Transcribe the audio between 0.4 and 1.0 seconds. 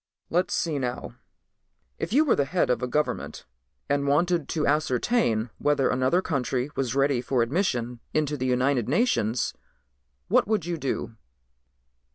see